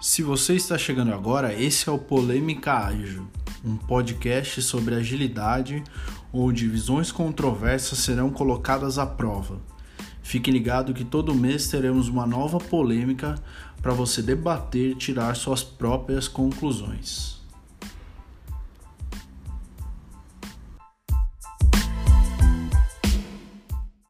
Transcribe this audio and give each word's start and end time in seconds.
Se 0.00 0.22
você 0.22 0.54
está 0.54 0.78
chegando 0.78 1.12
agora, 1.12 1.52
esse 1.52 1.86
é 1.86 1.92
o 1.92 1.98
Polêmica 1.98 2.72
Ágil, 2.72 3.28
um 3.62 3.76
podcast 3.76 4.62
sobre 4.62 4.94
agilidade 4.94 5.84
onde 6.32 6.66
visões 6.66 7.12
controversas 7.12 7.98
serão 7.98 8.30
colocadas 8.30 8.98
à 8.98 9.04
prova. 9.04 9.60
Fique 10.22 10.50
ligado 10.50 10.94
que 10.94 11.04
todo 11.04 11.34
mês 11.34 11.68
teremos 11.68 12.08
uma 12.08 12.26
nova 12.26 12.56
polêmica 12.56 13.34
para 13.82 13.92
você 13.92 14.22
debater 14.22 14.92
e 14.92 14.94
tirar 14.94 15.36
suas 15.36 15.62
próprias 15.62 16.26
conclusões. 16.26 17.39